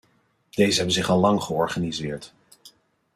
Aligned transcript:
Deze 0.49 0.75
hebben 0.77 0.93
zich 0.95 1.09
al 1.09 1.19
lang 1.19 1.41
georganiseerd. 1.43 2.33